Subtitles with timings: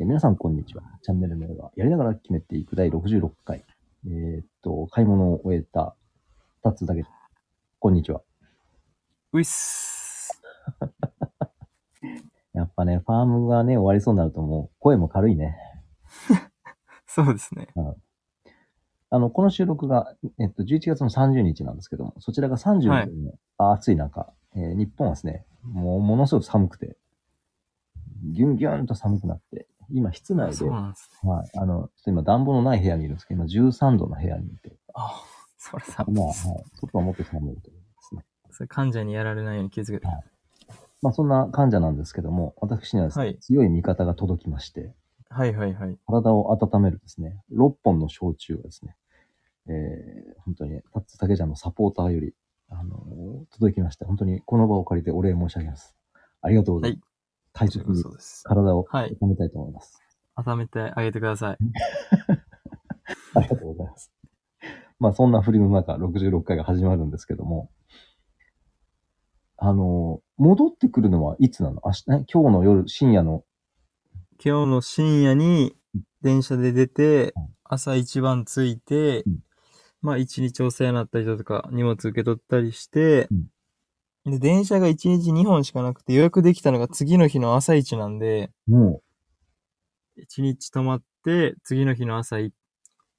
[0.00, 0.82] えー皆さん、こんにちは。
[1.02, 3.66] チャンネル名は、やりながら決めていく第66回。
[4.06, 5.94] えーっと、買い物を終えた、
[6.64, 7.04] 二つだけ。
[7.78, 8.22] こんにちは。
[9.34, 10.40] ういっす。
[12.54, 15.58] やっぱね、ファームがね、終わりそうになるともう、声も軽いね。
[17.06, 17.68] そうですね。
[19.10, 23.10] あの、この収録が、えっと、11月の30日なんですけども、そちらが30日の、はい
[23.58, 26.96] 暑い中、えー日本はですね、もう、ものすごく寒くて、
[28.22, 30.94] ギュンギュンと寒くなって、今、室内で、は
[31.44, 31.58] い。
[31.58, 35.22] あの、ちょっと今、暖房のない部屋にいるんですけど、今、13度の部屋にいて、あ、
[35.58, 36.34] それさ、まあ、はい、
[36.74, 38.24] 外はもっと寒いというですね。
[38.50, 40.06] それ患者にやられないように気をつけて。
[41.02, 44.94] まあ、そんな患者なんですけども、私にはですね、はい強い味方が届きまして、
[45.30, 45.96] はいはいはい。
[46.06, 48.96] 体を温めるですね、6本の焼酎がですね、
[49.68, 52.34] えー、本当に、タッツ竹ちゃんのサポーターより、
[52.68, 55.96] あのー届きまして、本当にこの場を借りてお礼申し上げます。
[56.42, 57.00] ありがとうございます。
[57.00, 57.09] 大切
[57.64, 58.44] にそうです。
[58.44, 60.00] 体をはい温めたいと思います。
[60.36, 61.58] 温めてあげてください。
[63.34, 64.12] ありがとうございます。
[64.98, 67.70] まあ、そんな振りの中、66回が始まるんですけども、
[69.56, 71.82] あのー戻ってくるのはいつなの？
[71.84, 73.44] 明日、ね、今日の夜、深夜の、
[74.42, 75.76] 今日の深夜に
[76.22, 79.38] 電車で出てうん、朝一番着いてうん、
[80.00, 83.46] まあ一日お世話になった人とか荷物受け取ったりしてうん、
[84.26, 89.00] で、電車が一日2本しかなくて予約できたのが次の日の朝一なんで、も
[90.16, 92.52] 一日泊まって、次の日の朝い、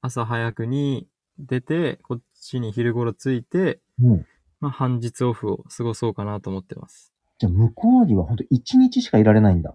[0.01, 1.07] 朝早くに
[1.39, 4.25] 出て、こっちに昼頃着いて、う、もう、
[4.59, 7.11] まあ半日オフを過ごそうかなと思ってます。
[7.39, 9.73] じゃあ向こうには本当1日しかいられないんだ。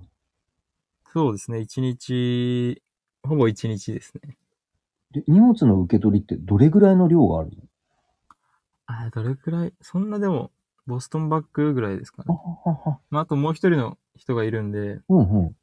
[1.12, 2.82] そうですね、一日、
[3.24, 4.36] ほぼ一日ですね。
[5.10, 7.62] で荷物の受け取りってどれぐらいの量があるの？
[8.86, 10.52] あどれくらい、そんなでも、
[10.86, 12.40] ボストンバッグぐらいですかはね。
[12.64, 12.98] ははは。
[13.10, 15.56] まああともう一人の人がいるんで、うんうん。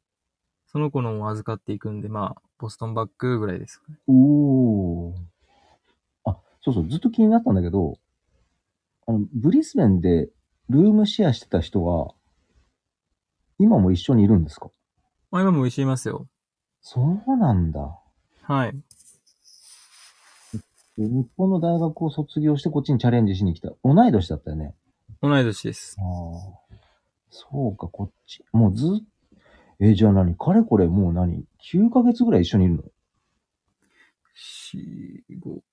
[0.68, 3.98] その子のも預かっていくんで、まあ、ボストンバッグぐらいですかね。
[4.08, 5.14] おー。
[6.26, 8.00] あ、そうそう、ずっと気になったんだけど、
[9.08, 10.30] あの、ブリスベンで
[10.70, 12.14] ルームシェアしてた人が、
[13.60, 14.72] 今も一緒にいるんですか？
[15.30, 16.28] まあ今も一緒にいますよ。
[16.82, 17.96] そうなんだ。
[18.42, 18.72] はい。
[20.98, 23.72] で日本の大学を卒業してこっちにチャレンジしに来た。
[23.84, 24.74] 同い年だったよね。
[25.24, 25.96] 同い年です。
[26.00, 26.76] ああ。
[27.30, 28.44] そうか、こっち。
[28.52, 28.90] もうずっ
[29.80, 30.36] えーじゃあ何？
[30.36, 32.84] かれこれもう何 ?9 ヶ月ぐらい一緒にいるの？
[34.36, 34.78] 四
[35.40, 35.64] 五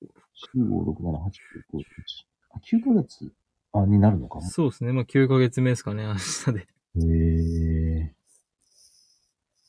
[0.54, 1.30] ?9、5、6、7、8、9、
[1.74, 1.82] 9、1。
[2.52, 3.32] あ、9ヶ月？
[3.72, 4.36] あ、になるのか？
[4.36, 4.42] も。
[4.42, 4.92] そうですね。
[4.92, 6.60] まあ9ヶ月目ですかね、明日で。
[6.60, 6.66] へ
[8.06, 8.14] え。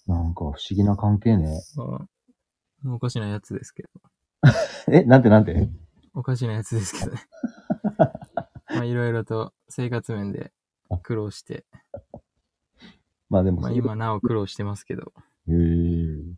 [0.07, 1.47] なんか不思議な関係ね。
[1.75, 2.07] ま
[2.91, 3.89] あ、おかしなやつですけど。
[4.93, 5.69] え、なんてなんて？
[6.13, 7.21] おかしなやつですけどね。
[8.69, 10.51] まあいろいろと生活面で
[11.01, 11.65] 苦労して、
[13.29, 15.13] まあでもまあ今なお苦労してますけど、
[15.47, 15.55] へえ。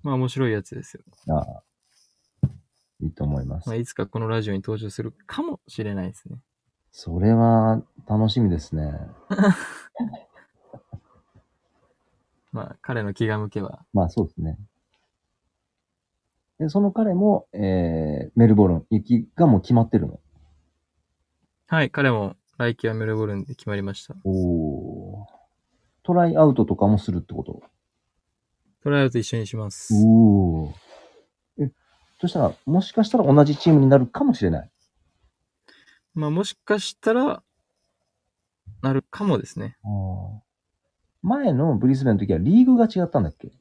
[0.04, 1.04] まあ面白いやつですよ。
[1.30, 1.64] ああ。
[3.02, 3.68] いいと思います。
[3.68, 6.38] まあいつかこのラジオに登場するかもしれないですね。
[6.92, 8.94] それは楽しみですね。
[12.54, 13.86] まあ彼の気が向けば。
[13.94, 14.58] まあそうですね。
[16.60, 20.20] で、その彼も、えー、メルボルン行きがもう決まってるの？
[21.66, 24.16] はい、彼も来季はメルボルンで決まりました。
[24.24, 25.26] おー
[26.04, 27.62] トライアウトとかもするってこと？
[28.84, 29.94] トライアウト一緒にします。
[29.96, 31.72] おーえ、
[32.22, 34.70] そしたら、もしかしたら同じチームになるかもしれない？
[36.14, 37.42] まあもしかしたら、
[38.82, 39.78] なるかもですね。
[39.84, 39.90] あー
[41.24, 43.52] 前のブリスベンの時はリーグが違ったんだっけ？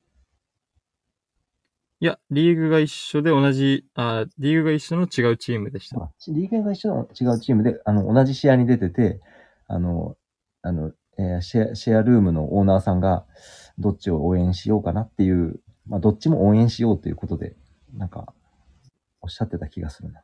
[2.02, 6.10] いや、リーグが一緒で同じ、あリーグが一緒の違うチームでした。
[6.26, 9.20] リーグが一緒の違うチームで、あの、同じ試合に出てて、
[9.68, 10.16] あの、
[10.62, 13.24] あの、えーシェア、シェアルームのオーナーさんが、
[13.78, 17.54] どっちを応援しようかなっていう、まあ、どっちも応援しようということで、
[17.94, 18.34] なんか、
[19.20, 20.22] おっしゃってた気がするな。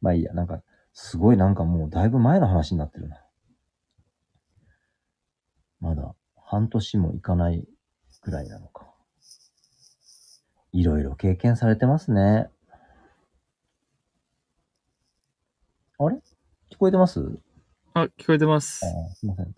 [0.00, 0.60] まあいいや、なんか、
[0.92, 3.24] すごいなんかもうだいぶ前の話になってるな。
[5.78, 7.64] まだ半年もいかない
[8.22, 8.91] くらいなのか。
[10.72, 12.48] いろいろ経験されてますね。
[15.98, 16.16] あれ？
[16.70, 17.20] 聞こえてます？
[17.94, 18.86] あ、聞こえてますす
[19.26, 19.54] いません。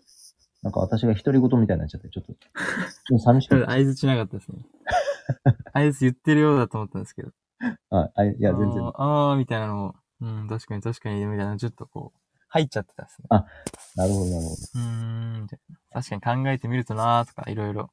[0.61, 3.65] なんか私が独り言みたいになっちゃって、ちょっと、 ちょっと寂しくて。
[3.65, 4.57] 合図しなかったですね。
[5.73, 7.31] 合図言ってるようだと思ったんですけど。
[7.91, 8.83] あ、あいや、全然。
[8.83, 12.19] あーあーみたいなのも、うん、確かに確かに、みたいな、ちょっとこう、
[12.49, 13.27] 入っちゃってたですね。
[13.29, 14.55] なるほど、なるほど。
[14.75, 14.79] うー
[15.39, 15.77] ん、みたいな。
[15.95, 17.89] 確かに考えてみるとなーとか、いろいろ。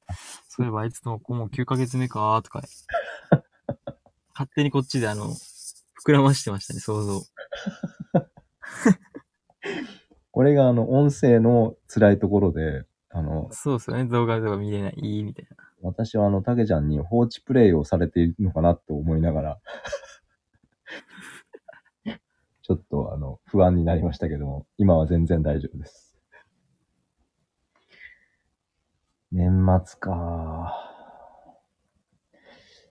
[0.49, 2.61] そういえばあいつともこうもう9ヶ月目かーとか。
[4.35, 5.27] 勝手にこっちであの、
[6.05, 7.21] 膨らましてましたね、想像。
[10.33, 15.57] これがあの、音声の辛いところで、あの、そうですよね、動画とか見れない、いいみたいな。
[15.83, 19.61] 私はあの、たけちゃんに放置プレイをされているのかなと思いながら、
[22.63, 26.12] ちょっとあの、不安になりましたけども、今は全然大丈夫です。
[29.33, 30.75] 年末か。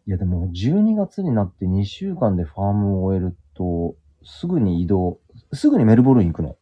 [0.07, 5.19] いやでも12月になって2週間でファームを終えると、すぐに移動、
[5.53, 6.57] すぐにメルボルン行くの？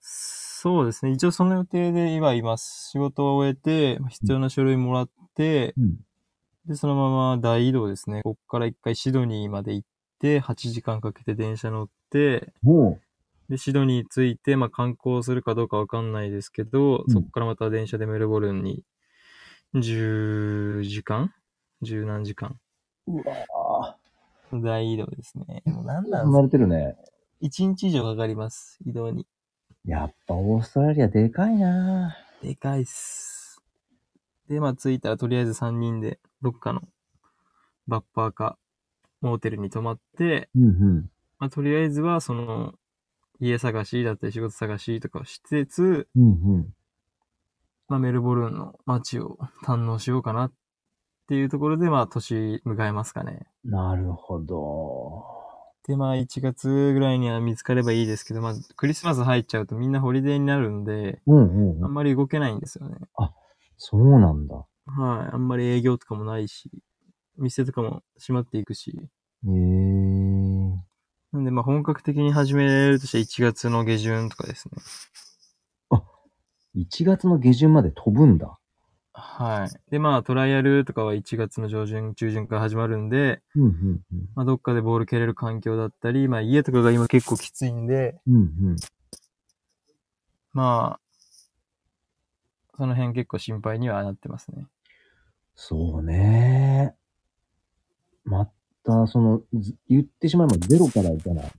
[0.00, 1.12] そうですね。
[1.12, 2.90] 一応その予定で今います。
[2.90, 5.96] 仕事を終えて、必要な書類もらって、うん。
[6.66, 8.22] で、そのまま大移動ですね。
[8.22, 9.88] こっから一回シドニーまで行っ
[10.18, 13.00] て、8時間かけて電車乗って、も
[13.48, 18.84] で、シドニー着いて、まあ観光するかどうかわかんないですけど、うんそっからまた電車でメルボルンに、
[19.74, 21.32] 10時間？
[21.82, 22.58] 十何時間？
[23.06, 23.96] う、うわ
[24.52, 25.62] 大移動ですね。
[25.66, 26.96] もう何ぁ、なん離れてるね。
[27.40, 28.78] 一日以上かかります。
[28.84, 29.26] 移動に。
[29.84, 33.62] やっぱオーストラリアでかいなでかいっす。
[34.48, 36.82] で、まあ着いたらとりあえず3人でどっかの
[37.86, 38.58] バッパーか
[39.20, 41.10] モーテルに泊まって、うんうん。
[41.38, 42.74] まあとりあえずはその
[43.40, 46.74] 家探しだったり仕事探しとかをしつつ、うんうん。
[47.88, 50.52] まあメルボルンの街を堪能しようかなっ
[51.28, 53.46] ていうところでまあ年迎えますかね。
[53.64, 55.24] なるほど。
[55.86, 61.84] でまあ1月ぐらいには見つかればいいですけど、まあクリスマス入っちゃうとみんなホリデーになるんで、うんうんうん。
[61.84, 62.96] あんまり動けないんですよね。
[63.78, 64.56] そうなんだ。
[64.56, 65.34] はい。
[65.34, 66.70] あんまり営業とかもないし、
[67.36, 68.90] 店とかも閉まっていくし。
[68.90, 69.00] へ
[69.46, 70.07] えー。
[71.32, 76.00] なんで、まあ本格的に始めるとして1月の下旬とかですね。
[76.74, 78.58] 1月の下旬まで飛ぶんだ。
[79.12, 79.90] はい。
[79.90, 84.00] で、まあトライアルとかは1月の上旬、中旬から始まるんで、うんうん
[84.34, 88.34] まあどっかでボール蹴れる環境だったり、まあ家とかが今結構きついんで、うん。
[88.34, 88.76] うんうん。
[90.52, 91.00] まあ、
[92.76, 94.66] その辺結構心配にはなってますね。
[95.54, 96.94] そうね。
[98.24, 98.48] ま
[98.88, 101.52] た、その、ず言ってしまえばゼロからいかない。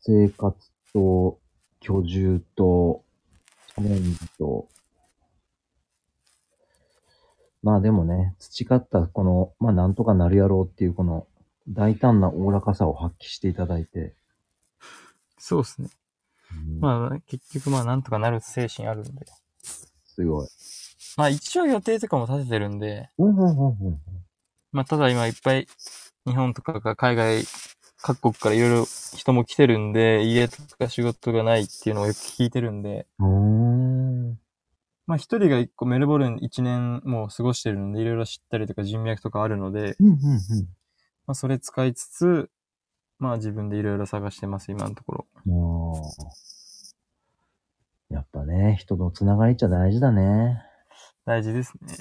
[0.00, 0.56] 生活
[0.92, 1.38] と、
[1.78, 3.04] 居住と、
[3.68, 4.68] チャレンジと。
[7.62, 11.26] まあでもね、培ったこの、まあなんとかなるやろうっていうこの
[11.68, 14.14] 大胆なおおらかさを発揮していただいて。
[15.38, 15.88] そうですね。
[16.52, 19.26] うんまあ結局まあなんとかなる精神あるんで。
[20.04, 20.48] すごい。
[21.16, 24.00] まあ一応予定とかも立ててるんで、うんうんうんうん。
[24.72, 25.66] まあ、ただ今いっぱい
[26.26, 27.42] 日本とかが海外
[28.02, 28.86] 各国からいろいろ
[29.16, 33.06] 人も来てるんで、家とか仕事がないっていうのをよく聞いてるんで。
[35.06, 40.18] まあ一人が一個メルボルン一年もう過ごしてるんで、いろいろ知ったりとか人脈とかあるので、うんうんうん。
[41.26, 42.50] まあそれ使いつつ、
[43.18, 46.02] まあ自分でいろいろ探してます、今のところ。
[48.08, 50.62] やっぱね、人のつながりっちゃ大事だね。
[51.26, 51.94] 大事ですね。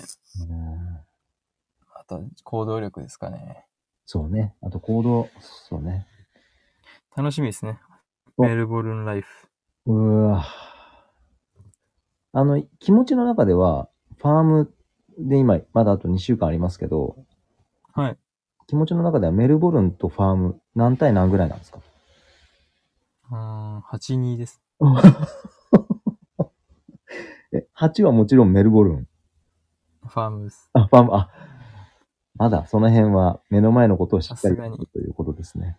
[0.50, 1.04] うん、あ
[2.44, 3.66] 行動力ですかね。
[4.06, 4.56] そうね。
[4.62, 6.08] あと行動、そうね。
[7.16, 7.80] 楽しみですね。
[8.38, 9.48] おメルボルンライフ。
[9.86, 10.46] うわ
[12.32, 14.74] あの、気持ちの中では、ファーム
[15.18, 17.18] で今、まだあと2週間ありますけど、
[17.94, 18.18] はい。
[18.68, 21.80] 気持ちの中ではメルボルンとファーム、何対何ぐらいなんですか？
[23.32, 23.38] うー
[23.78, 24.62] ん、8-2です。
[27.52, 29.08] え、8はもちろんメルボルン。
[30.06, 30.70] ファームです。
[30.74, 31.30] あ、ファーム、あ、
[32.40, 35.78] まだその辺は目の前のことをしっかりさすがにということですね。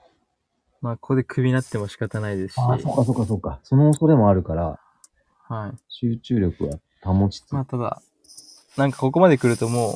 [0.82, 2.58] まあここでクビになっても仕方ないですし。
[2.58, 3.60] あ、そうかそうかそうか。
[3.62, 4.78] その恐れもあるから、
[5.48, 5.78] はい。
[5.88, 7.52] 集中力は保ちつつ。
[7.52, 8.00] まあ、ただ、
[8.76, 9.94] なんかここまで来るともう、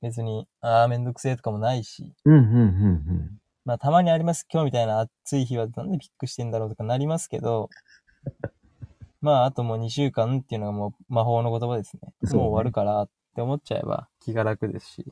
[0.00, 4.46] 別に、ああ、めんどくせえとかもないし、うん、うん、うん、まあ、たまにあります。
[4.50, 7.68] 今日みたいな暑い日はなんでピックしてんだろうとかなりますけど、
[9.20, 12.14] まあ、あともう2週間っていうのがもう魔法の言葉ですね。
[12.32, 15.06] もう終わるからって思っちゃえば気が楽ですし、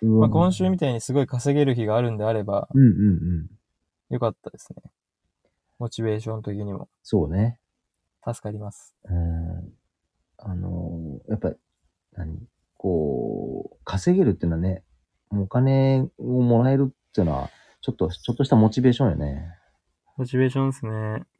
[0.00, 0.20] うん。
[0.20, 2.92] まあ、今週みたいにすごい稼げる日があるんであれば、うん、うん、う
[4.10, 4.14] ん。
[4.14, 4.82] よかったですね。
[5.78, 7.58] モチベーション的にもそうね。
[8.24, 8.94] 助かります。
[9.04, 9.72] うん。
[10.38, 11.56] あのーやっぱり、
[12.16, 12.38] 何？
[12.76, 14.84] こう、稼げるっていうのはね、
[15.30, 17.50] お金をもらえるっていうのは、
[17.80, 19.48] ちょっと、ちょっとしたモチベーションよね。
[20.16, 20.92] モチベーションですね。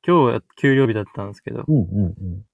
[0.07, 2.45] 今日は給料日だったんですけど、うん、うん、うん。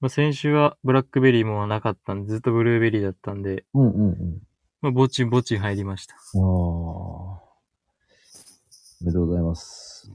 [0.00, 4.38] まあ、先週はブラックベリーもなかったんで、ずっとブルーベリーだったんで、うん、うん、うん。
[4.80, 6.14] まあ、ぼちぼち入りました。
[6.14, 6.40] ああ。
[6.40, 7.40] お
[9.02, 10.10] めでとうございます。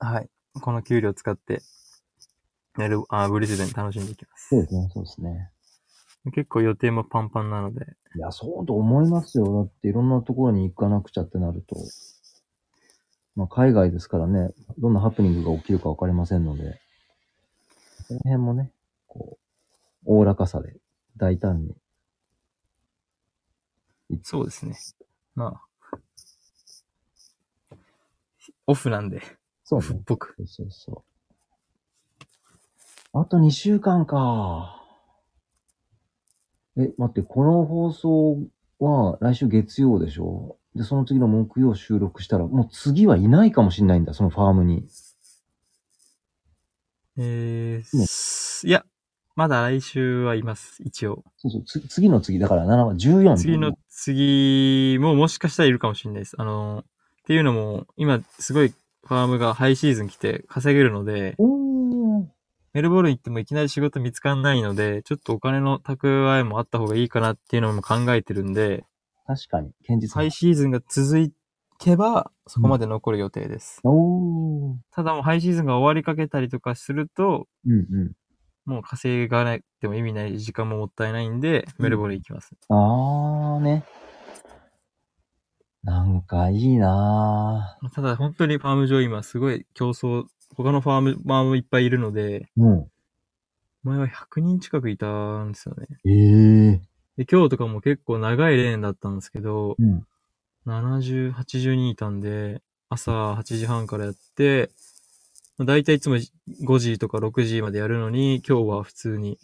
[0.00, 0.28] はい。
[0.60, 1.62] この給料を使って、
[2.78, 4.48] やる、あ、ブリスベン楽しんでいきます。
[4.48, 5.50] そうですね、そうですね。
[6.32, 7.86] 結構予定もパンパンなので、
[8.16, 9.62] いや、そうと思いますよ。
[9.64, 11.76] だっていろんなところに行かなくちゃってなると。
[13.36, 16.80] まあ、海外ですからね、どんなハプニングが起きるかわかりませんので、
[18.08, 18.72] その辺もね、
[19.16, 19.38] こ
[20.04, 20.76] う、おおらかさで
[21.16, 21.74] 大胆に。
[24.22, 24.76] そうですね。
[25.34, 25.60] ま
[25.92, 25.98] あ。
[28.66, 29.24] オフなんで、オフっ
[29.64, 30.02] そうね。
[30.04, 30.36] ぽく。
[30.46, 31.04] そうそ
[33.14, 33.18] う。
[33.18, 34.82] あと2週間か。
[36.76, 38.38] え、待って、この放送
[38.78, 40.58] は来週月曜でしょ？
[40.74, 44.86] で、その次の木曜収録したら、もう次はいないかもしれないんだ、そのファームに。
[47.16, 48.84] えー、ねすいや、
[49.36, 51.22] まだ来週はいます、一応。
[51.36, 56.36] そうそう、つ次の次、だから7は14次の次ももしかしたらいるかもしれないです。
[56.38, 62.24] あの、っていうのも、今すごいファームがハイシーズン来て稼げるので、おー。
[62.72, 68.84] メルボルン行ってもいきなり仕事見つかんないので、ちょっとお金の蓄えもあった方がいいかなっていうのも考えてるんで、
[69.26, 71.30] 確かに、堅実ハイシーズンが続
[71.78, 73.80] けば、そこまで残る予定です。
[73.84, 74.76] おー。
[74.92, 78.12] ただもうハイシーズンが終わりかけたりとかすると、うんうん。
[78.66, 82.52] もう稼がなくても意味ない時間ももったいないんで、メルボルン行きます。
[82.68, 83.84] あーね。
[85.84, 90.24] なんかいいなただ本当にファーム上今すごい競争、
[90.56, 92.62] 他のファーム、ファームいっぱいいるので、ぁ。
[92.62, 92.90] うん。
[93.84, 95.86] 前は100人近くいたんですよね。
[96.04, 96.80] ええ
[97.18, 100.04] で、今日とかも結構長いレーンだったんですけど、うん。
[100.66, 104.70] 70、80人いたんで、朝8時半からやって、
[105.58, 106.16] まあ、大体いつも
[106.64, 109.38] 5時とか6時までやるのに、今日は普通に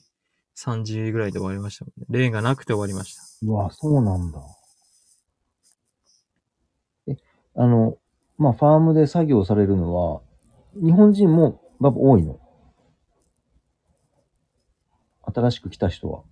[0.54, 2.06] 3時ぐらいで終わりましたもんね。
[2.10, 3.22] レーンがなくて終わりました。
[3.46, 4.40] うわ、そうなんだ。
[7.08, 7.16] え、
[7.56, 7.96] あの、
[8.36, 10.20] まあ、ファームで作業されるのは、
[10.74, 12.38] 日本人もやっぱ多いの？
[15.34, 16.24] 新しく来た人は。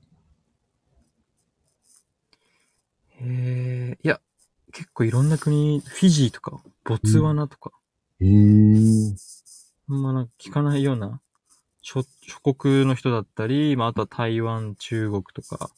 [3.22, 4.20] へえ、いや、
[4.72, 7.70] 結構いろんな国、フィジーとか、ボツワナとか、
[8.20, 9.14] へえ。
[9.90, 11.20] あんまなんか聞かないような
[11.82, 15.70] 諸、諸国の人だったり、まあ、あとは台湾、中国とか、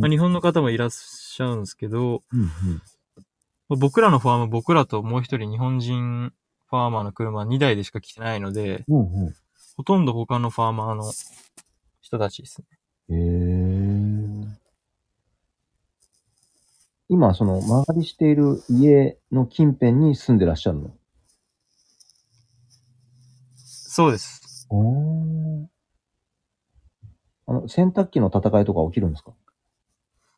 [0.00, 2.48] まあ、日本の方もいらっしゃるんですけど、うんうん。
[3.68, 6.32] まあ僕らのファーム、僕らともう一人日本人
[6.68, 9.34] ファーマーの車2台でしか来てないので、うんうん。
[9.76, 11.10] ほとんど他のファーマーの
[12.00, 12.66] 人たちですね。
[13.08, 14.58] へえ。
[17.08, 20.90] 今、その、間借りしている家の近辺に住んでらっしゃるの？
[23.96, 24.66] そうです。
[24.68, 25.66] おー
[27.46, 29.32] あの、洗濯機の戦いとか起きるんですか？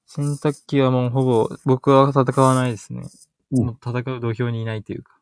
[0.06, 3.02] 洗濯機はもうほぼ、僕は戦わないですね。
[3.50, 5.18] うんもう戦う土俵にいないというか。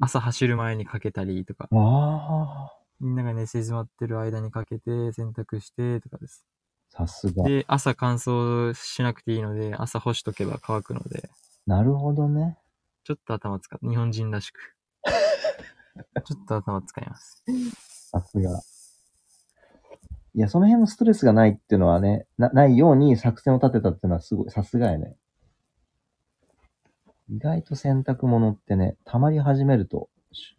[0.00, 6.44] 朝走る前にかけたりとか、ああ、みんなが寝静まってる間にかけて洗濯してとかです。
[6.90, 7.44] さすが。
[7.44, 11.30] で、朝乾燥しなくていいので、朝干しとけば乾くので、
[11.68, 12.58] なるほどね。
[13.04, 13.88] ちょっと頭使う。
[13.88, 14.74] 日本人らしく。
[16.24, 17.44] ちょっと頭使います。
[18.10, 18.60] さすが。
[20.36, 25.16] いや、その辺のストレスがないっていうのはね、なないように作戦を立てたっていうのはすごい、さすがやね。
[27.28, 30.56] 意外と洗濯物ってね、溜まり始めると、し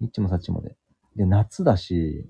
[0.00, 0.76] ニッチもサッチもで。
[1.14, 2.26] で、夏だし、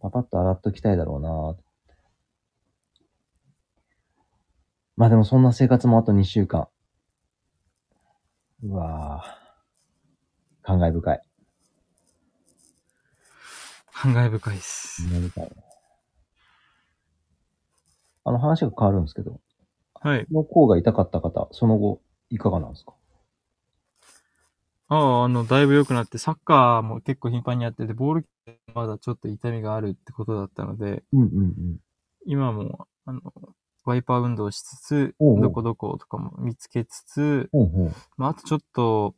[0.00, 1.56] パパッと洗っときたいだろうな
[4.96, 6.68] まあでもそんな生活もあと2週間。
[8.68, 10.66] うわぁ。
[10.66, 11.20] 感慨深い。
[13.92, 15.08] 感慨深いです。
[15.08, 15.50] 感慨深いね。
[18.24, 19.40] あの話が変わるんですけど、
[19.94, 20.26] はい。
[20.32, 22.94] の甲が痛かった方、その後、いかがなんですか？
[24.88, 28.28] ああ、あの、だいぶ良くなって、サッカーも結構頻繁にやってて、ボール
[28.74, 31.78] まだちょっと痛みがあるってことだったので、うんうんうん。
[32.26, 33.20] 今も、あの、
[33.86, 37.50] ワイパー運動しつつ、おうおうどこどことかも見つけつつ。
[38.16, 39.14] まあ、あとちょっと、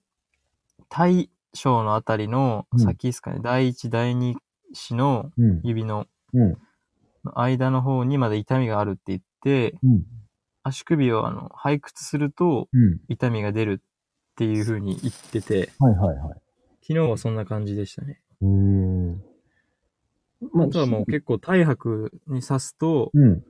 [0.90, 4.37] 大小のあたりのうん先ですかね、第一、第二
[4.72, 5.60] 子のうん。
[5.64, 6.56] 指のうん。
[7.34, 10.02] 間の方にまだ痛みがあるって言って、うん。
[10.62, 13.00] 足首をあの、背屈するとうん。
[13.08, 16.40] 痛みが出るっていう風に言ってて、はいはいはい。
[16.82, 18.20] 昨日はそんな感じでしたね。
[18.42, 19.22] うーん。
[20.52, 23.44] まあとはもう結構体白に刺すと、うん。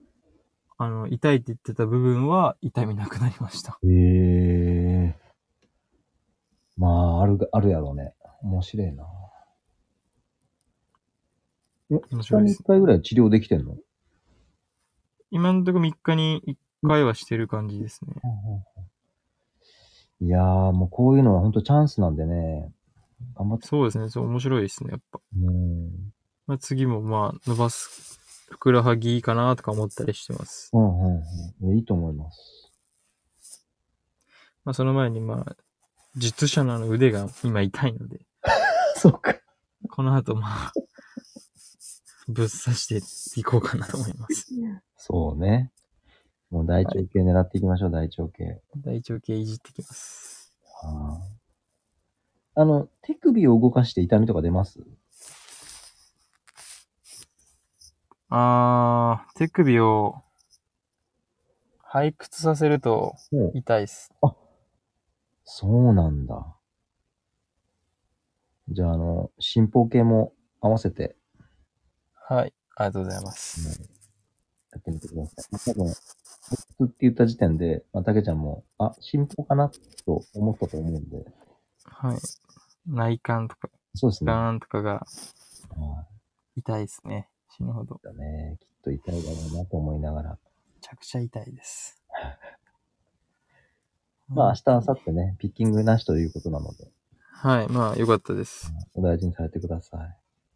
[0.80, 3.78] あの、痛いって言ってた部分は痛みなくなりました。
[3.82, 5.16] へえ。
[6.76, 8.14] まあ、あるが、あるやろうね。
[8.42, 9.04] 面白いな。
[11.90, 12.62] え、面2日に1白いです。
[12.62, 13.76] 回ぐらい治療できてんの？
[15.30, 16.56] 今のところ3日に1
[16.86, 18.14] 回はしてる感じですね。
[20.20, 22.72] いやー、もうこういうのは本当チャンスなんでね。
[23.36, 23.66] 頑張って。
[23.66, 24.08] そうですね。
[24.08, 25.20] そう、面白いですね、やっぱ。
[25.36, 26.12] うん。
[26.46, 28.17] まあ、次もまあ、伸ばす、
[28.50, 30.70] ふくらはぎかなとか思ったりしてます。
[30.72, 31.22] うんうん
[31.62, 31.76] うん。
[31.76, 32.72] いいと思います。
[34.64, 35.56] まあ、その前にまあ、
[36.16, 38.20] 術者の腕が今痛いので、
[38.96, 39.34] そうか。
[39.90, 40.72] この後まあ、
[42.28, 44.46] ぶっ刺していこうかなと思います。
[44.96, 45.72] そうね。
[46.50, 48.60] もう大腸系狙っていきましょう、大腸系。
[48.78, 50.52] 大腸系いじってきます。
[50.82, 51.38] あー
[52.60, 54.80] あの、手首を動かして痛みとか出ます？
[58.30, 60.22] あー、手首を
[61.92, 63.14] 背屈させると
[63.54, 64.12] 痛いっす。
[65.44, 66.56] そうなんだ。
[68.68, 71.16] じゃあ、あの、進歩系も合わせて、
[72.28, 72.52] はい。
[72.76, 73.80] ありがとうございます。
[74.72, 75.44] やってみてください。
[75.50, 75.96] まあ多分、普
[76.56, 79.70] 通って言った時点で、まあ、たけちゃんも、あ、進歩かな
[80.04, 81.24] と思ったと思うんで、
[81.84, 82.18] はい。
[82.86, 84.32] 内幹とか、そうですね。
[84.32, 85.06] はガーンとかが
[86.56, 86.60] い。
[86.60, 87.28] 痛いですね。
[87.58, 88.00] 死ぬほど。
[88.04, 88.56] だね。
[88.60, 90.30] きっと痛いだろうなと思いながら。
[90.30, 90.36] め
[90.80, 92.00] ちゃくちゃ痛いです。
[94.28, 96.88] まあ、明日、明後日ね、ピッキングなしということなので、
[97.18, 97.68] はい。
[97.68, 98.72] まあ、よかったです。
[98.94, 100.00] お大事にされてください。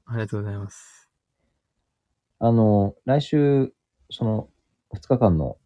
[0.06, 1.10] ありがとうございます。
[2.38, 3.74] あの、来週、
[4.10, 4.48] その、
[4.94, 5.58] 2日間の、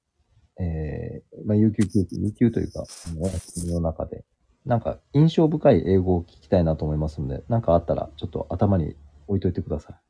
[0.59, 2.87] えー、まあ、有給休憩、有給というか、
[3.21, 4.25] お休みの中で、
[4.65, 10.01] なんか、印象深い英語を聞きたいなと思いますので、なんかあったら、ちょっと頭に置いといてくださ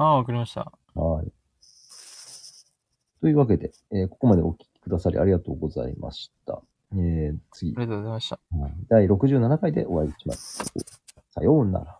[0.00, 0.72] ああ、わかりました。
[0.96, 0.98] い。
[0.98, 1.30] はい。
[3.20, 6.62] というわけで、えーここまでお聞きくださりありがとうございました。
[6.94, 8.38] えー、次あ、りがとうございました。
[8.58, 10.80] はい第67回でお会いしましょう。
[11.34, 11.98] さようなら。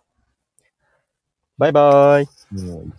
[1.59, 2.27] バイバイ。
[2.55, 2.93] もう